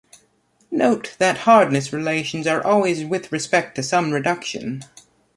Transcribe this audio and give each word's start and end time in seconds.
Note 0.71 1.15
that 1.19 1.41
hardness 1.41 1.93
relations 1.93 2.47
are 2.47 2.65
always 2.65 3.05
with 3.05 3.31
respect 3.31 3.75
to 3.75 3.83
some 3.83 4.09
reduction. 4.09 4.83